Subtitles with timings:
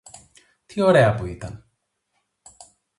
[0.65, 1.65] Τι ωραία που ήταν!